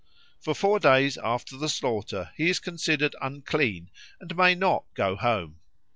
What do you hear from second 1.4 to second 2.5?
the slaughter he